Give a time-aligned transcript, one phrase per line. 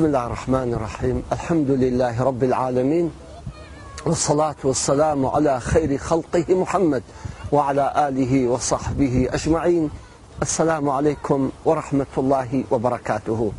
[0.00, 3.12] بسم الله الرحمن الرحيم الحمد لله رب العالمين
[4.06, 7.02] والصلاة والسلام على خير خلقه محمد
[7.52, 9.90] وعلى آله وصحبه أجمعين
[10.42, 13.52] السلام عليكم ورحمة الله وبركاته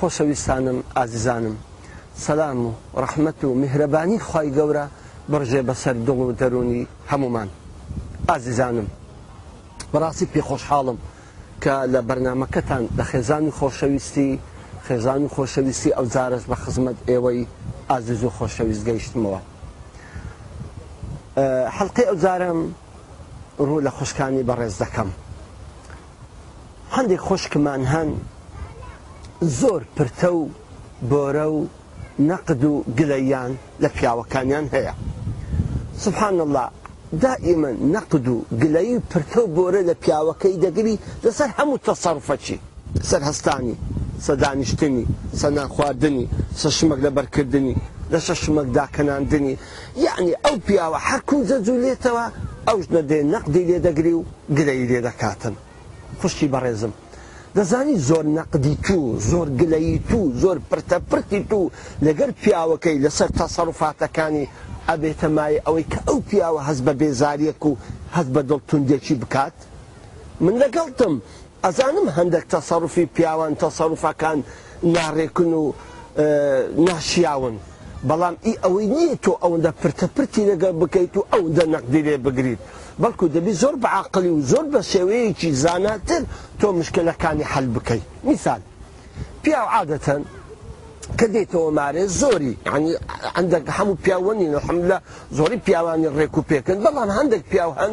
[0.00, 1.54] خۆشەویستانم عزيزانم
[2.16, 4.88] سلام و مهرباني و میهرەبانی خی بسر
[5.30, 7.48] بڕژێ دروني همومان
[8.28, 8.86] عزيزانم
[9.94, 10.96] براسي هەمومان ئازیزانم
[11.60, 14.38] بەڕاستی كالبرنامكتان خۆشحاڵم کە
[14.86, 17.46] خێزانی خۆشەویستی ئەو جارش بە خزمەت ئێوەی
[17.90, 19.40] ئازیز و خۆشەویست گەیشتمەوە
[21.76, 22.60] حەڵقی ئەو جارم
[23.66, 25.10] ڕوو لە خوشکانی بەڕێز دەکەم
[26.96, 28.10] هەندێک خۆشکمان هەن
[29.60, 30.42] زۆر پرتە و
[31.10, 31.58] بۆرە و
[32.30, 34.94] نەقد و گلەیان لە پیاوەکانیان هەیە
[36.04, 36.66] سبحان الله
[37.24, 42.58] دائما نەقد و گلەی پرتە و بۆرە لە پیاوەکەی دەگری لەسەر هەموو تەسەڕفەچی
[43.10, 43.76] سەر هەستانی
[44.26, 45.02] سە دانیشتنی
[45.40, 46.24] سە ناخواردنی
[46.60, 47.74] سە شمەک لە بەرکردنی
[48.12, 49.54] لە شە شمەک داکەناندنی
[50.06, 52.26] یعنی ئەو پیاوە هەرکوو جەجوولێتەوە
[52.68, 54.22] ئەوش نەدێ نەقدی لێ دەگری و
[54.56, 55.54] گرەی لێ دەکاتن
[56.20, 56.92] خوشتی بەڕێزم
[57.56, 61.60] دەزانی زۆر نەقدی تو زۆر گلەی تو زۆر پرتەپرتی تو
[62.06, 64.44] لەگەر پیاوەکەی لەسەر تەسەڕفاتەکانی
[64.88, 67.72] ئەبێتە مای ئەوەی کە ئەو پیاوە هەز بە بێزاریەک و
[68.16, 69.56] هەز بە دڵ توندێکی بکات
[70.44, 71.14] من لەگەڵتم
[71.66, 74.38] ئەزانم هەندێک تەسەڕفی پیاوان تەسەڕفەکان
[74.94, 75.74] ناڕێکن و
[76.88, 77.56] ناشیاون
[78.08, 82.58] بەڵام ئی ئەوەی نییە تۆ ئەوەندە پرتەپرتی لەگە بکەیت و ئەو دە نەقدیرێ بگریت
[83.02, 86.22] بەڵکو دەبی زۆر بەعاقلی و زۆر بە شێوەیەکی زاناتر
[86.60, 88.60] تۆ مشکلەکانی هەل بکەیت میسال
[89.42, 90.22] پیا عادەتەن
[91.18, 92.54] کە دێتەوە مارێ زۆری
[93.36, 94.98] هەندێک هەموو پیاوەنی نەحملە
[95.38, 97.92] زۆری پیاوانی ڕێک و پێکن بەڵام هەندێک پیاو هەن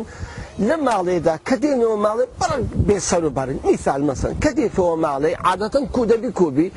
[0.67, 5.85] لە ماڵێدا کە دێنەوە ماڵێ بەڕنگ بێسەر و بەرن میسال مەسن کە دێتەوە ماڵێ عادەتەن
[5.95, 6.67] کودەبی کوبی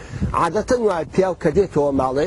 [0.40, 2.26] عادەتەن وای پیاو کە دێتەوە ماڵێ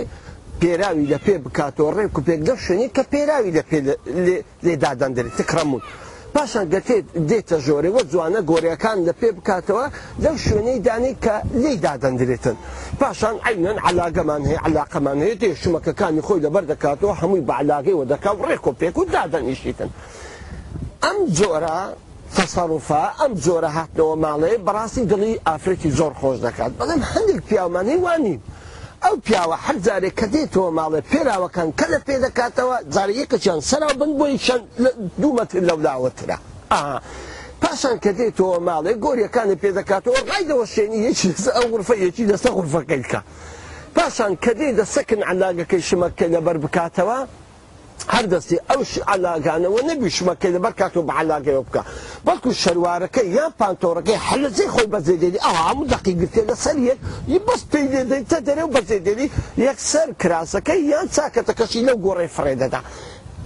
[0.61, 3.79] پێراوی لە پێ بکاتەوە ڕێک و پێک دەشێنی کە پێراوی لە پێ
[4.65, 5.81] لێدادان دەێت تکڕەمون.
[6.35, 9.85] پاشان دەتێت دێتە ژۆرەوە جوانە گۆریەکان لە پێ بکاتەوە
[10.23, 12.55] لەو شوێنەی دانی کە لی دادەندرێتن
[13.01, 18.63] پاشان عینەن علاگەمان هەیە علاقەمان هەیە تێ شومەکەەکانی خۆی لەبەر دەکاتەوە هەمووی بەعلاگەیەوە دەکات ڕێک
[18.67, 19.91] و پێک و دادەنیشیتن.
[21.05, 21.77] ئەم جۆرە
[22.37, 28.35] تەسەڕوفا ئەم جۆرە هاتنەوە ماڵێ بەڕاستی دڵی ئافرەتی زۆر خۆش دەکات بەڵام هەندێک پیامانەی وانی
[29.03, 34.11] ئەو پیاوە هەر جارێک کە دێتەوە ماڵێ پێراوەکان کە لە پێ دەکاتەوە جارەکەچیان سەرا بن
[34.19, 34.35] بۆی
[35.21, 36.37] دوومەتر لەولاوەترا
[36.73, 36.97] ئاها.
[37.61, 43.19] پاشان کە دێتەوە ماڵێ گۆریەکانی پێدەکاتەوە ڕایدەوە شوێنی یەکی دەست ئەو غرفە یەکی دەستە غرفەکەیکە.
[43.95, 47.17] پاشان کە دێ دەسەکن علاگەکەی شمەکە لەبەر بکاتەوە
[48.13, 48.81] هەر دەستی ئەو
[49.13, 51.81] علاگانەوە نەبیشمەکەی لە بەر کاتۆ بە علاگەوە بکە
[52.27, 56.99] بەڵکو شەروارەکەی یان پانتۆڕەکەی حلزی خۆی بەزێدێنی ئەو هەموو دقی گرتێ لەسەر یەک
[57.33, 59.27] ی بەس پێی دێدەی تە دەرێ و بەزێدێنی
[59.67, 62.81] یەکسەر کراسەکەی یان چاکەتەکەشی لەو گۆڕی فڕێدەدا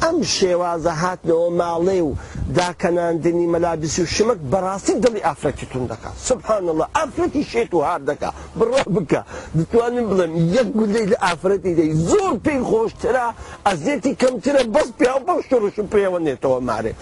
[0.05, 2.11] ئەم شێوازە هاتنەوە ماڵێ و
[2.59, 8.01] داکەناندنی مەلابیسی و شمک بەڕاستی دڵی ئافرەتی تون دەکات سبحان الله ئافرەتی شێت و هار
[8.09, 8.29] دەکا
[8.59, 9.21] بڕە بکە
[9.59, 13.25] دتوانم بڵم یەک گولەی لە ئافرەتی دەی زۆر پێی خۆشترە
[13.67, 16.93] ئەزیێتی کەمترە بەس پیا بەو شڕش پێوەنێتەوە مارێ.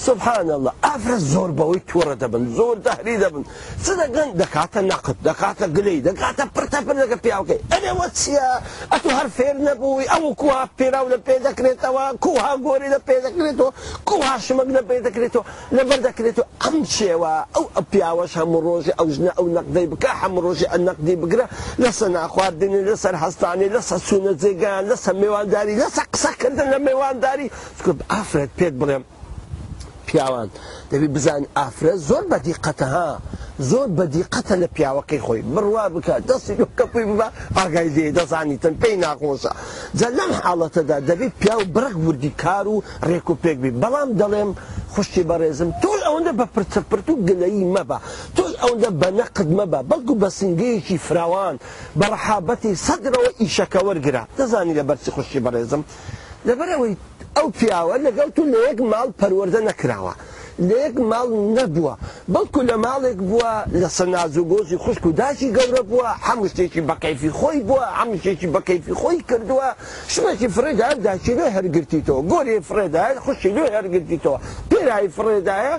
[0.00, 3.42] سبحان الله افرز زور بوي تورا دبن زور دهري دبن
[3.86, 8.48] سنة قن دكاتا نقد دكاتا قلي دكاتا برتا برنا قبيا اوكي انا واتسيا
[8.92, 13.70] اتو هر فير نبوي او كوها بيرا ولا بيدا كريتوا كوها غوري لبيدا كريتوا
[14.04, 15.42] كوها شمق لبيدا كريتوا
[15.72, 20.34] لبردا كريتوا امشي وا او ابيا واش هم روجي او جنا او نقدي بكا هم
[20.38, 21.46] او النقدي بقرا
[21.78, 27.20] لسنا اخوات ديني لسا الحسطاني لسا سونة زيقان لسا ميوان داري لسا قساكن دلنا ميوان
[27.20, 27.46] داري
[28.10, 29.04] افرز بيت بريم
[30.08, 30.48] پیاوان
[30.92, 33.10] دەبی بزان ئافرە زۆر بەدیقەتەها
[33.70, 39.52] زۆر بەدیقەتە لە پیاوەکەی خۆی بڕوا بکە دەستی کەپی بە ئاگای دێ دەزانیتن پێی ناخۆشە
[39.98, 42.76] جە لەم حاڵەتەدا دەبێت پیا و بڕک وردی کار و
[43.08, 44.50] ڕێک و پێک بی بەڵام دەڵێم
[44.94, 47.98] خوشتی بەڕێزم تۆل ئەوەندە بە پرچەپرت و گلەیی مەبە
[48.36, 51.54] تۆل ئەوەندە بە نەقد مەبە بەڵکو بە سنگەیەکی فراوان
[52.00, 55.82] بەڕحابەتی سەدرەوە ئیشەکە وەرگرا دەزانی لە بەرسی خوشتی بەڕێزم.
[56.48, 56.94] لەبەرەوەی
[57.36, 60.12] ئەو پیاوە لەگەڵ تو لە یەک ماڵ پەروەەردە نەکراوە
[60.68, 61.94] لە یەک ماڵ نەبووە
[62.32, 67.58] بەڵکو لە ماڵێک بووە لە سەنازوگۆزی خوشک و داشی گەورە بووە هەموو شتێکی بەکەیفی خۆی
[67.68, 69.68] بووە هەموو شتێکی بەکەیفی خۆی کردووە
[70.14, 74.38] شتێکی فرێدا داچی لێ هەرگرتیتەوە گۆری فرێدای خوشی لێ هەرگرتیتەوە
[74.70, 75.74] پێرای فرێدایە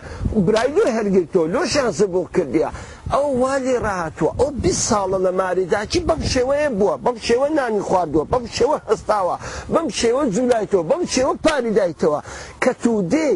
[0.46, 2.70] برای لێ هەرگرتەوە لۆ شانسە بۆ کردیە.
[3.14, 8.26] ئەو والی ڕاتوە ئەو بی ساڵە لە ماریداچی بەم شێوەیە بووە بەم شێوە نانی خواردووە
[8.32, 9.36] بەم شێوە هەستاوە
[9.74, 12.20] بەم شێوە جوولایتەوە بەم شێوە پاریدایتەوە
[12.64, 13.30] کە تو دێ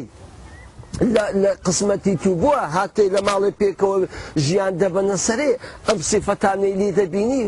[1.43, 3.97] لە قسمەتی تو بووە هاتەی لە ماڵی پێکەوە
[4.45, 5.51] ژیان دەبەنە سەرێ
[5.87, 7.43] ئەم سیفەتانەی لی دەبینی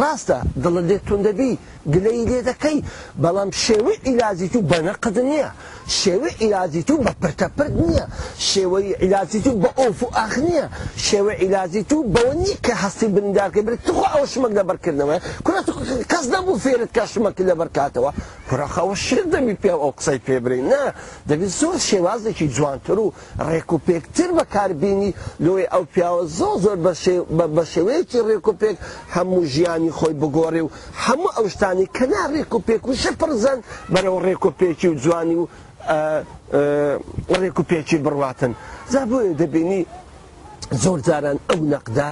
[0.00, 1.52] ڕاستە دڵ لێ تون دەبی
[1.92, 2.76] گلەی لێ دەکەی
[3.22, 5.48] بەڵام شێوەی ئیلازی تو بەنەقد نییە
[6.00, 8.06] شێوەی ئیلازی تو بە پرتەپرد نییە
[8.50, 10.66] شێوەی ئیلازی تو بە ئۆف و ئاخ نییە
[11.06, 15.56] شێوە ئیلازی تو بەوە نی کە هەستی بندارکە بێت تخوا ئەو شمەک لەبەرکردنەوە کوە
[16.10, 18.10] کەس نەبوو فێرت کەشمەکی لە بەرکاتەوە
[18.48, 20.82] پرەخەوە شر دەمی پێ ئەو قسەی پێبرین نه
[21.28, 23.08] دەبێت زۆر شێوازێکی جوانتر و
[23.48, 25.10] ڕێک و پێکتر بەکاربیینی
[25.44, 26.78] لۆی ئەو پیاوە زۆ زۆر
[27.56, 28.76] بە شێوەیەکی ڕێک و پێک
[29.14, 30.70] هەموو ژیانی خۆی بگۆڕێ و
[31.04, 33.58] هەموو ئەو شتانی کەنا ڕێک و پێک و شەپەرزەن
[33.92, 35.46] بەرەو ڕێک و پێکی و جوانی و
[37.40, 38.52] ڕێک و پێکی بڕواتن
[38.92, 39.80] زابوو دەبینی
[40.82, 42.08] زۆر جاران ئەو نەقدا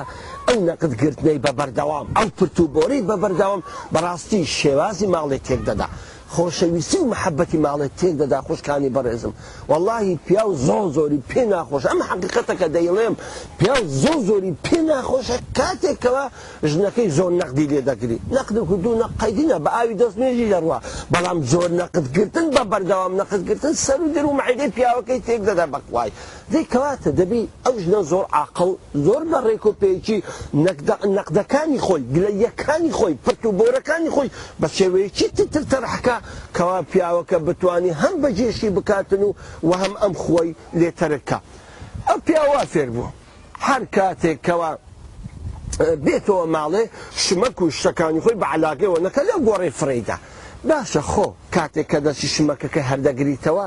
[0.48, 3.60] ئەو نەقدگررتنەی بە بەردەوام ئەو پرتوبۆری بە بەردەوام
[3.94, 5.86] بەڕاستی شێوازی ماڵی تێک دەدا.
[6.34, 9.32] خۆشەویستی و محەبەتی ماڵێت تێدەدا خوشکانی بەڕێزم
[9.68, 13.14] واللهی پیا و زۆ زۆری پێ ناخۆش ئەم حقیقەتەکە دەیڵێم
[13.58, 16.24] پیا و زۆ زۆری پێ ناخۆشە کاتێکەوە
[16.72, 20.78] ژنەکەی زۆر نەقدی لێدەگری نەقد دوو نەقەیدینە بە ئاوی دەستێژی دەڕوە
[21.12, 26.10] بەڵام زۆر نەقدگرتن بە بەردەوام نەقدگرتن سەر و در و معیدی پیاوەکەی تێکدەدا بەخوای
[26.52, 28.70] دەی کەواتە دەبی ئەو ژنە زۆر عقل
[29.06, 30.18] زۆر بە ڕێکۆپێکی
[31.16, 36.17] نەقدەکانی خۆی گلەیەکانی خۆی پرت و بۆرەکانی خۆی بە شێوەیەکی تتر تەرحکە
[36.56, 39.32] کەوا پیاوەکە بتانی هەم بەجێشی بکاتن و
[39.68, 40.50] و هەم ئەم خۆی
[40.80, 41.38] لێتەرکە
[42.08, 43.10] ئەم پیاوا فێر بوو
[43.68, 44.70] هەر کاتێک کەوا
[46.04, 46.84] بێتەوە ماڵێ
[47.24, 50.16] شمەک و شتەکانی خۆی بەعلاگەوە نەکە لە گۆڕی فرەیدا
[50.66, 51.24] باشە خۆ
[51.54, 53.66] کاتێک کە دەستی شمەکەکە هەردەگریتەوە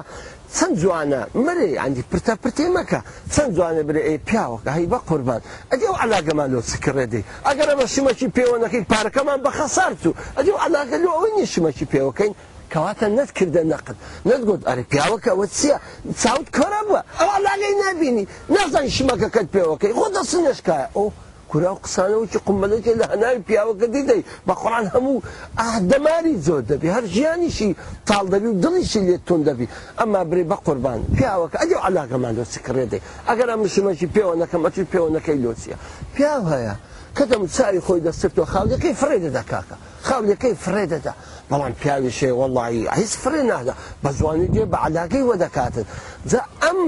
[0.55, 2.99] چەند جوانە مرێ ئەندی پرتە پرتێ مەکە
[3.33, 5.41] چەند جوانە برێ ئەی پیاوەکە هەی بە قوربان
[5.71, 10.63] ئەدی و ئەلاگەمان لۆ سکڕێدی ئەگەر ئەمە شمەکی پێوەەکەی پارەکەمان بە خەسارت و ئەدی و
[10.63, 12.33] ئەلاگە لۆ ئەوی نیە شمەکی پێوەکەین
[12.73, 13.97] کەواتە نەتکردە نەقد
[14.29, 15.77] نەتگوت ئەرە پیاوەکەەوە چییە
[16.21, 21.07] چاوت کۆرە بووە ئەو ئەلاگەی نبینی نازانی شمەکەکەت پێوەکەی خۆ دەسنشکایە ئەو
[21.51, 25.17] کورا قسانەوەکی قمەلەکە لە هەناوی پیاوەکە دیدەی بە قڕان هەموو
[25.59, 27.69] ئاهدەماری زۆر دەبی هەر ژیانیشی
[28.07, 29.67] تاڵ دەبی و دڵیشی لێت تون دەبی
[29.99, 34.87] ئەما برێ بە قوربان پیاوەکە ئەدی علاگەمان لۆسی کڕێدەی ئەگەر ئە مشمەکی پێوە نەکەم ئەچوی
[34.93, 35.77] پێوە نەکەی لۆچیە
[36.15, 36.75] پیاو هەیە.
[37.17, 39.75] کەدەم چاوی خۆی دەسترتەوە خاولەکەی فرێدەدا کاکە
[40.07, 41.13] خاولەکەی فرێدەدا
[41.51, 43.73] بەڵام پیاوی شێ وڵی هیچ فرێ نادا
[44.03, 45.85] بە زوانی دێ بە علاگەی وەدەکاتن
[46.31, 46.79] جا ئەم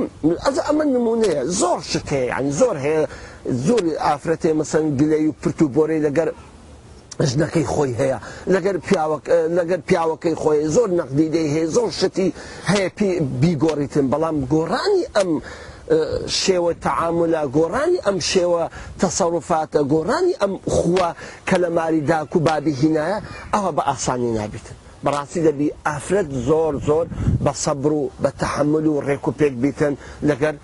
[0.45, 3.01] ئەز ئەمە نمونەیە زۆر شتەیە ینی زۆر هەیە
[3.67, 6.29] زۆر ئافرەتێ مەسەن گلەی و پرت و بۆرەی لەگەر
[7.29, 8.17] ژنەکەی خۆی هەیە
[8.55, 8.75] لەگەر
[9.57, 12.27] لەگەر پیاوەکەی خۆی زۆر نەقدیدەی هەیە زۆر شتی
[12.71, 12.89] هەیە
[13.41, 15.31] بیگۆڕیتن بەڵام گۆڕانی ئەم
[16.41, 17.25] شێوە تەعاامە
[17.57, 18.63] گۆڕانی ئەم شێوە
[19.01, 21.09] تەسەڕفاتە گۆڕانی ئەم خووە
[21.47, 23.19] کە لە ماری داک و بابی هینایە
[23.53, 27.05] ئەوە بە ئاسانی نابێتن بەڕاستی دەبی ئافرەت زۆر زۆر
[27.45, 29.93] بە سەبر و بە تەحمل و ڕێک و پێک بیتن
[30.29, 30.55] لەگەر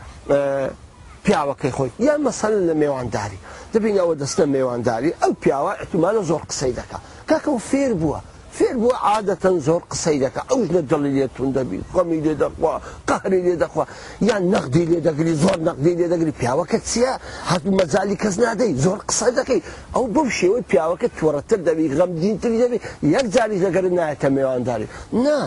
[1.23, 3.39] پیاوەکەی خۆی یان مەسەل لە میێوانداری
[3.73, 8.19] دەبین ئەوە دەستە میێوانداری ئەو پیاوە احتمالە زۆر قسەی دەکات کاکە و فێر بووە
[8.57, 12.73] فێر بۆ عادەتەن زۆر قسەی دەکە ئەوش لە دڵی لێتون دەبی خۆمی لێ دەخوا
[13.09, 13.83] قەهری لێ دەخوا
[14.29, 17.13] یان نەقدی لێ دەگری زۆر نەقدی لێ دەگری پیاوەکە چییە
[17.51, 19.61] هەتو مەزای کەس نادەی زۆر قسە دەکەی
[19.95, 22.79] ئەو بەو شێوەی پیاوەکە تووەڕەتر دەبی غەمدینتر دەبی
[23.15, 24.87] یەک جاری دەگەر نایەتە میێوانداری
[25.25, 25.37] نا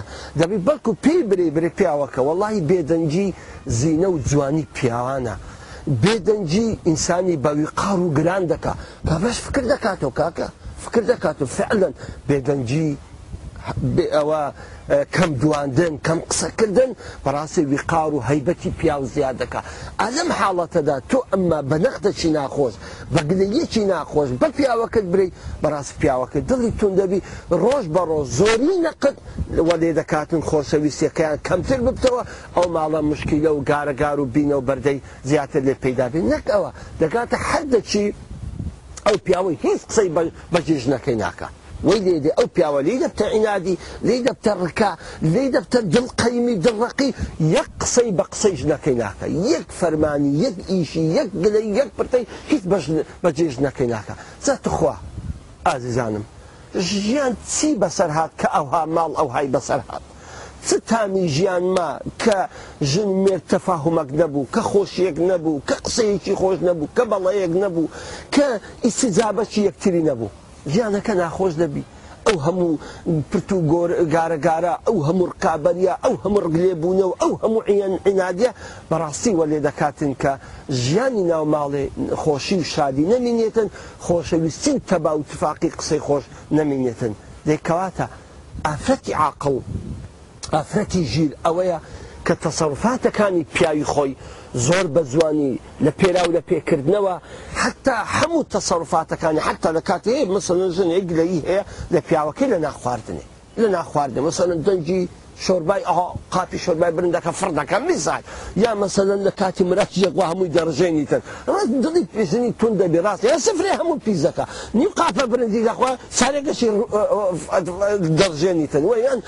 [0.41, 3.29] دەبی بەڵکو پێی برێ برێ پیاوەکە وەڵی بێدەنجی
[3.79, 5.37] زینە و جوانی پیاوانە.
[6.03, 8.73] بێدەنجی ئینسانی بەوی قار و گران دەکا
[9.07, 10.49] تا بەش فکر دەکاتەوە کاکە
[10.85, 11.95] فکر دەکات و فعلەن
[12.29, 12.89] بێدەنجی
[14.17, 14.43] ئەوە
[15.15, 16.91] کەم دواندن کەم قسەکردن
[17.25, 19.61] بەڕاستی ویقار و هەیبەتی پیاو زیاد دەکە
[20.03, 22.75] ئەلم حاڵەتەدا تۆ ئەمما بە نەخدەچی ناخۆش
[23.15, 25.29] بەگلەیەکی ناخۆش بە پیاوەکەت بری
[25.63, 27.21] بەڕاست پیاوەکە دڵی تون دەبی
[27.63, 29.17] ڕۆژ بە ڕۆژ زۆری نەقت
[29.69, 32.23] وە لێ دەکاتن خۆشەویستەکەیان کەمتر ببتەوە
[32.57, 34.99] ئەو ماڵە مشکیلە و گارەگار و بینە و بەردەی
[35.29, 36.71] زیاتر لێ پیدا بێن نەک ئەوە
[37.03, 38.05] دەکاتە هەردەچی
[39.09, 40.09] او پیاوەی هیچ قسەی
[40.55, 41.49] بەجێژ نەکەی ناکە
[41.87, 44.93] وی او ئەو پیاوە لی دەبتە عینادی لێ دەبتە ڕکا
[45.35, 46.77] لێ دەبتە دڵقەیمی دل
[47.57, 52.63] یەک قسەی بە قسەیش نەکەی ناکە یەک فەرمانی یەک ئیشی یەک گلەی یەک پرتەی هیچ
[53.25, 54.97] بەجێژ نەکەی ناکە چەتخوا
[55.67, 56.25] ئازیزانم
[56.89, 60.05] ژیان چی بەسەر هاات او ئەوها ماڵ ئەو های بەسەر هاات
[60.69, 61.89] چ تامی ژیانما
[62.23, 62.37] کە
[62.91, 67.93] ژن مێت تەفاهمەک نەبوو کە خۆشیەک نەبوو کە قسەیەکی خۆش نەبوو کە بەڵەیەک نەبوو
[68.35, 68.47] کە
[68.85, 70.31] ئیسجابەکی یەکتری نەبوو
[70.73, 71.85] ژیانەکە ناخۆش دەبی
[72.29, 72.71] ئەو هەموو
[73.31, 73.59] پرتو
[74.15, 78.51] گارەگارە ئەو هەموو ڕکابەریە ئەو هەموو ڕگلێبوونەوە ئەو هەموو عیان عنادە
[78.91, 80.33] بەڕاستی وەلێ دەکاتن کە
[80.85, 81.85] ژیانی ناو ماڵێ
[82.23, 83.69] خۆشی و شادی نەمینێتن
[84.07, 86.25] خۆشەویستی تەبا و تفاقی قسەی خۆش
[86.59, 87.13] نەمینێتن
[87.49, 88.07] دەیکەواتە
[88.67, 89.57] ئافرەتی عاقڵ
[90.57, 91.79] ئافرەتی ژیر ئەوەیە
[92.27, 94.13] کە تەسەڕفاتەکانی پیاوی خۆی
[94.67, 95.53] زۆر بە جوانی
[95.85, 97.15] لە پێرا و لە پێکردنەوە
[97.63, 101.63] حتا هەموو تەسەڕفاتەکانی حتا لە کاتێ مەسەن ژنێک لەی هەیە
[101.95, 103.25] لە پیاوەکەی لە ناخواردنێ
[103.63, 105.03] لە ناخواردن مەسەن دەنجی
[105.41, 108.23] شۆربای ئەها قاپی شۆربای برندەکە فردەکەم میزای
[108.57, 111.23] یا مەسەدەن لە کاتی مرەت یەکوا هەمووی دەڕژێنیتن
[111.53, 116.69] ڕاست دڵی پێزنی تون دەبی ڕاست یا سفرێ هەموو پیزەکە نیم قاپە برندی دەخوا سارێکەشی
[118.21, 119.21] دەڕژێنیتن ویان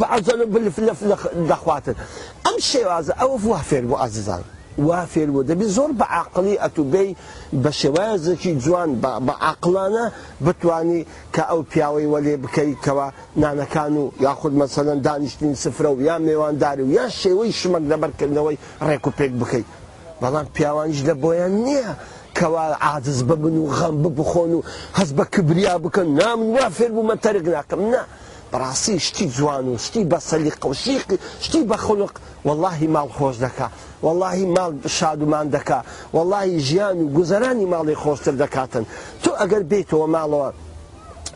[0.00, 0.44] بەعزە لە
[1.50, 1.96] دەخواتن
[2.46, 4.42] ئەم شێوازە ئەوە وافێر بۆ عزیزان.
[4.82, 7.10] وا فێربوو دەبێت زۆر بە عقللی ئەتوبەی
[7.62, 8.90] بە شێوازێکی جوان
[9.28, 10.06] بە عقلانە
[10.46, 11.00] بتانی
[11.34, 13.08] کە ئەو پیاوەی وەلێ بکەیتەوە
[13.42, 19.04] نانەکان و یاخود مەسەەن دانیشتین سفرە و یا نێوانداری و یا شێوەی شمەک لەبەرکردنەوەی ڕێک
[19.06, 19.66] و پێک بکەیت
[20.22, 21.92] بەڵام پیاوانش لە بۆیان نییە.
[22.38, 24.60] کەوا عادز ببن و غەم ببخۆن و
[24.98, 28.02] هەست بە کبریا بکەن نام وا فێر بوو مە تەرک ناکەم نه.
[28.54, 31.06] بەڕاستی شتی جوان و شتی بە سەلی قوشیق
[31.44, 32.12] شتی بە خولق
[32.46, 33.68] واللهی ماڵ خۆش دکا
[34.02, 35.78] واللهی ماڵ شادومان دکا
[36.14, 38.84] واللهی ژیان و گوزەرانی ماڵی خۆشتر دەکاتن
[39.22, 40.48] تۆ ئەگەر بێتەوە ماڵەوە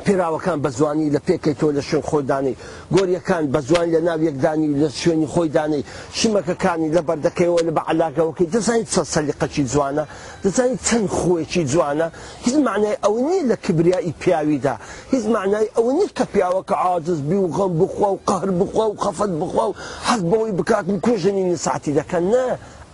[0.05, 2.55] پێراوەکان بە زوانی لە پێکەی تۆ لە شوێن خۆدانی
[2.95, 5.83] گۆریەکان بە زوانی لە ناو یەکدانی لە شوێنی خۆیدانی
[6.19, 10.05] شمەکەکانی لە بەردەکەیەوە لە بە علاگەوەکەی دەزانیت چە سەلیقەکی جوانە
[10.45, 12.07] دەزانیت چەند خۆیەکی جوانە
[12.45, 14.75] هیچ معنای ئەو نی لە کبریایی پیاویدا
[15.13, 18.97] هیچ معنای ئەو نیت کە پیاوەکە عادز بی و غەم بخوا و قهر بخوا و
[19.05, 19.75] خەفەت بخوا و
[20.09, 22.45] حەز بەوەی بکات کوژنی نساتی دەکەن نە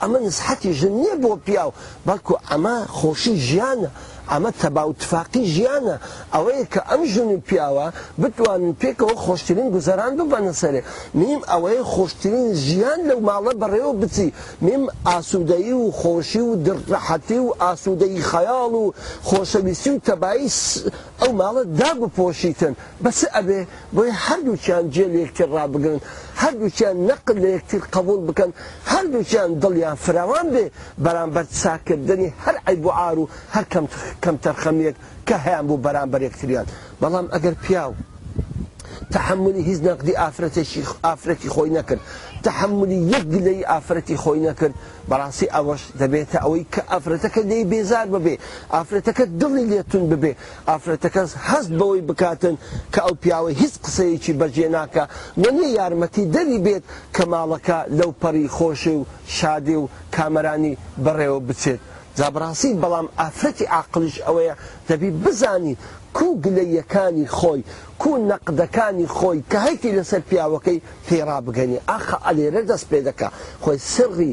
[0.02, 1.70] ئەمە نسحەتی ژن نییە بۆ پیاو
[2.06, 3.90] بەڵکو ئەمە خۆشی ژیانە
[4.32, 5.96] ئەمە تەباوتفاقی ژیانە
[6.34, 7.86] ئەوەیە کە ئەم ژن و پیاوە
[8.22, 10.82] بتوانن پێکەوە خۆشترین گوزەران ببەنە سەرێ
[11.22, 14.26] نیم ئەوەیە خۆشترین ژیان لەو ماڵە بەڕێوە بچی
[14.68, 18.84] نیم ئاسوودایی و خۆشی و دڕەحەتی و ئاسوودەی خەیاڵ و
[19.28, 20.48] خۆشەویستی و تەبایی
[21.20, 23.60] ئەو ماڵە دابپۆشیتن بەس ئەبێ
[23.94, 26.00] بۆی هەردووچیان جێ لێکتر ڕابگرن
[26.42, 28.50] هەردووچیان نەقل لە یەکتر قبول بکەن
[28.92, 30.64] هەردووچیان دڵیان فراوان بێ
[31.04, 34.96] بەرامبەر چاکردنی هەر ئەیبوعار و هەر کەم تخ کەم تەرخەمیەک
[35.28, 36.66] کە هەیان بوو بەرامبەر یەکتریان
[37.02, 37.92] بەڵام ئەگەر پیاو
[39.14, 42.02] تحملی هیچ نەقدی ئافرەتێکی ئافرەتی خۆی نەکرد
[42.46, 44.74] تحملی یەک گلەی ئافرەتی خۆی نەکرد
[45.10, 48.34] بەڕاستی ئەوەش دەبێتە ئەوەی کە ئافرەتەکە دەی بێزار ببێ
[48.74, 50.32] ئافرەتەکە دڵی لێتون ببێ
[50.70, 52.54] ئافرەتەکەس هەست بەوەی بکاتن
[52.92, 55.04] کە ئەو پیاوە هیچ قسەیەکی بەجێ ناکە
[55.42, 59.06] وەنێ یارمەتی دەری بێت کە ماڵەکە لەو پەڕی خۆشی و
[59.38, 61.80] شادێ و کامەرانی بەڕێوە بچێت
[62.18, 64.54] جابڕاستی بەڵام ئافرەتی عقلش ئەوەیە
[64.88, 65.74] دەبی بزانی
[66.16, 67.62] کو گلەیەکانی خۆی
[68.02, 73.28] کو نەقدەکانی خۆی کە هەیتی لەسەر پیاوەکەی پێرا بگەنی ئاخە ئەلێرە دەست پێ دەکە
[73.64, 74.32] خۆی سڕی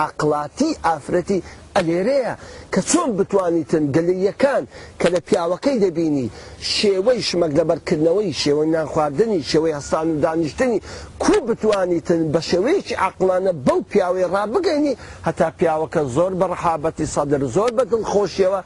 [0.00, 1.40] عقلاتی ئافرەتی
[1.76, 2.34] ئەلێرەیە
[2.72, 4.64] کە چۆن بتوانیتن گەلەیەکان
[5.00, 6.28] کە لە پیاوەکەی دەبینی
[6.74, 10.78] شێوەی شمەک لەبەرکردنەوەی شێوەی نانخواردنی شێوەی هەستان و دانیشتنی
[11.24, 14.94] کو بتوانیتن بە شێوەیەکی عقلانە بەو پیاوەی ڕابگەینی
[15.28, 18.60] هەتا پیاوەکە زۆر بە ڕحابەتی سەدر زۆر بە دڵخۆشیەوە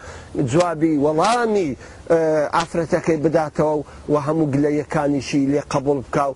[0.52, 1.68] جوابی وەڵامی
[2.56, 3.74] ئافرەتەکەی بداتەوە
[4.12, 6.32] و هەموو گلەیەکانیشی لێ قبول بکاو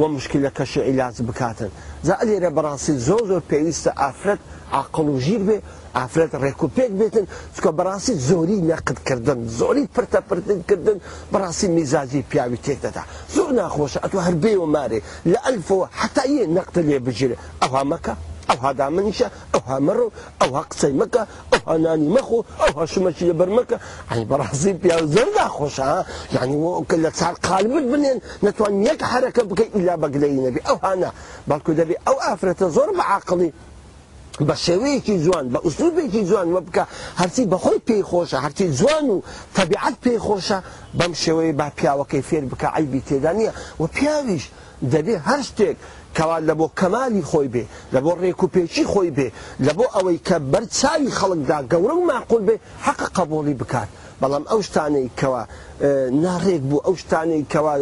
[0.00, 1.70] وە مشکلەکەش عیلاج بکاتن.
[2.08, 4.40] جا لێرە بەڕاستی زۆ زۆر پێویستە ئافرەت
[4.80, 5.56] عقل و ژیر بێ
[5.96, 10.98] ئافرەت ڕێکوپێک بێتن چکە بەڕاستی زۆری نەقدکردن زۆری پرتەپردنکردن
[11.32, 13.02] بەڕاستی میزازی پیاوی تێکدەدا
[13.34, 15.00] زۆر ناخۆشە ئەتو هەر بێوە مارێ
[15.32, 18.14] لە ئەلفەوە حتاە نەقتە لێ بگیرێ ئەوها مەکە
[18.50, 20.08] ئەوها دامنیشە ئەوها مەڕۆ
[20.40, 21.22] ئەوها قسەی مەکە
[21.68, 23.76] ئەوها نانی مەخۆ ئەوها شمەشی لە بەرمەکە
[24.10, 25.90] ئەنی بەڕاستی پیا زەردا خۆشە
[26.36, 31.10] یعنی وکە لە چار قالبت بنێن نتوان یەک حرەکە بکەی ئیلا بەگلەی نەبی ئەوهانا
[31.48, 33.52] بەڵکو دەبێ ئەو ئافرەتە زۆر بە عقللی
[34.48, 36.84] بە شێوەیەکی جوان بە ئوسوبێکی جوان وە بکە
[37.20, 39.16] هەرچی بەخۆی پێی خۆشە هەرچی جوان و
[39.56, 40.58] تەبیعات پێی خۆشە
[40.98, 44.44] بەم شێوەیە با پیاوەکەی فێر بکە ئایبی تێدا نیە و پیاویش
[44.94, 45.78] دەبێ هەر شتێک
[46.16, 47.64] کەوان لە بۆ کەمالی خۆی بێ
[47.94, 49.28] لە بۆ ڕێکوپێکی خۆی بێ
[49.66, 53.88] لە بۆ ئەوەی کە بەرچاوی خەڵکدا گەورە و ماقول بێ حەق قبولی بکات
[54.20, 55.42] بەڵام ئەو شتانەی کەوە
[56.24, 57.74] ناڕێک بوو ئەو شتانی کەوا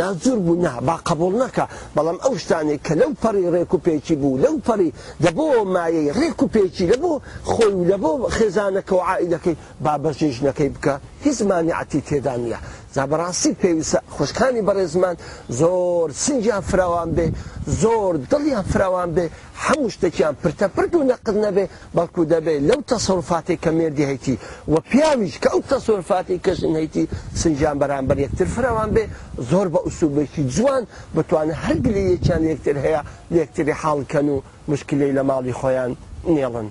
[0.00, 1.64] نازور بوو نا با قبول نەکە
[1.96, 4.90] بەڵام ئەو شتانی کە لەو پەڕی ڕێک و پێکی بوو لەو پەری
[5.24, 7.12] دەبۆ مایەی ڕێک و پێکی لەبۆ
[7.50, 12.58] خۆی و لەبۆ خێزانەکە و عائیدەکەی با بەژێژنەکەی بکە هیچمانی عتی تێدانە
[12.96, 15.16] زابڕاستی پێویستە خوشکانی بەڕێزمان
[15.60, 17.26] زۆر سنجیان فراوان بێ
[17.82, 19.24] زۆر دڵیان فراوان بێ
[19.64, 21.64] هەموو شتێکیان پرتە پرد و نەقد نەبێ
[21.96, 24.36] بەڵکو دەبێ لەو تەسەڵفاتی کە مێردی هەیتی
[24.72, 27.04] و پیاویش کە ئەو تەسەڵفاتی کەژن هەیتی
[27.42, 29.04] سنجان بەرامبەر یەکتر فرەوان بێ
[29.50, 30.84] زۆر بە ئووسوبێکی جوان
[31.16, 33.02] بتوانە هەرگلی یەکیان یەکتر هەیە
[33.40, 35.92] یەکتری حاڵکەن و مشکلی لە ماڵی خۆیان
[36.34, 36.68] نێڵن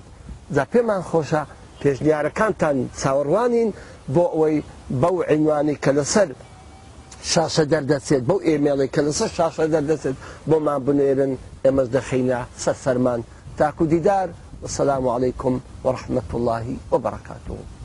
[0.54, 1.42] جا پێمان خۆشە
[1.80, 3.70] پێشنیارەکانتان چاوەڕوانین
[4.14, 4.56] بۆ ئەوەی
[5.02, 6.28] بەو عینوانی کە لەسەر
[7.32, 10.16] شاشە دەردەچێت بەو ئێمێڵی کە لەسەر شاشە دەردەچێت
[10.50, 11.32] بۆمان بنێرن
[11.64, 13.20] ئێمەش دەخینە سەر سەرمان
[13.58, 14.28] تاکو دیدار
[14.62, 17.75] وسلام عليكم ورحمة الله وبركاته